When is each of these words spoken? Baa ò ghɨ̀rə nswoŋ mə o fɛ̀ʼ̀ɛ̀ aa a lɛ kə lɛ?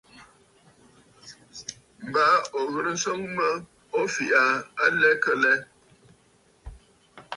Baa 2.11 2.35
ò 2.57 2.59
ghɨ̀rə 2.71 2.91
nswoŋ 2.95 3.21
mə 3.35 3.47
o 3.97 3.99
fɛ̀ʼ̀ɛ̀ 4.13 4.43
aa 4.49 4.55
a 4.83 4.85
lɛ 4.99 5.09
kə 5.23 5.31
lɛ? 5.43 5.53